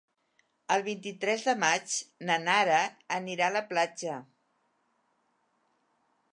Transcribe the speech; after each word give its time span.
El 0.75 0.83
vint-i-tres 0.87 1.43
de 1.49 1.53
maig 1.63 1.97
na 2.29 2.39
Nara 2.47 2.81
anirà 3.19 3.51
a 3.51 3.55
la 3.59 3.63
platja. 3.75 4.19